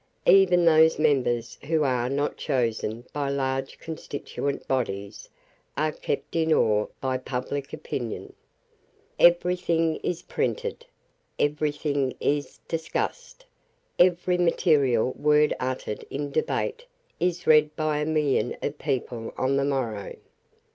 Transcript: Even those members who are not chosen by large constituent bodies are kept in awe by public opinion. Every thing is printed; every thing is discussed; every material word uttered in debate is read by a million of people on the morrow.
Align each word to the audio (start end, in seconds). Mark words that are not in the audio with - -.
Even 0.25 0.65
those 0.65 0.97
members 0.97 1.59
who 1.65 1.83
are 1.83 2.09
not 2.09 2.35
chosen 2.35 3.03
by 3.13 3.29
large 3.29 3.77
constituent 3.77 4.67
bodies 4.67 5.29
are 5.77 5.91
kept 5.91 6.35
in 6.35 6.51
awe 6.51 6.87
by 6.99 7.19
public 7.19 7.71
opinion. 7.71 8.33
Every 9.19 9.55
thing 9.55 9.97
is 9.97 10.23
printed; 10.23 10.87
every 11.37 11.71
thing 11.71 12.15
is 12.19 12.57
discussed; 12.67 13.45
every 13.99 14.39
material 14.39 15.11
word 15.19 15.53
uttered 15.59 16.03
in 16.09 16.31
debate 16.31 16.87
is 17.19 17.45
read 17.45 17.75
by 17.75 17.99
a 17.99 18.05
million 18.07 18.57
of 18.63 18.79
people 18.79 19.31
on 19.37 19.55
the 19.55 19.65
morrow. 19.65 20.15